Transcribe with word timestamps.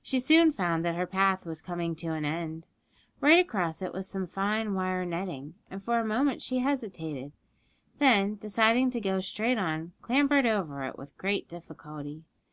She 0.00 0.20
soon 0.20 0.52
found 0.52 0.84
that 0.84 0.94
her 0.94 1.08
path 1.08 1.44
was 1.44 1.60
coming 1.60 1.96
to 1.96 2.12
an 2.12 2.24
end; 2.24 2.68
right 3.20 3.40
across 3.40 3.82
it 3.82 3.92
was 3.92 4.06
some 4.08 4.24
fine 4.28 4.74
wire 4.74 5.04
netting, 5.04 5.54
and 5.68 5.82
for 5.82 5.98
a 5.98 6.04
moment 6.04 6.40
she 6.40 6.58
hesitated, 6.58 7.32
then, 7.98 8.36
deciding 8.36 8.90
to 8.90 9.00
go 9.00 9.18
straight 9.18 9.58
on, 9.58 9.90
clambered 10.02 10.46
over 10.46 10.84
it 10.84 10.96
with 10.96 11.18
great 11.18 11.48
difficulty. 11.48 12.22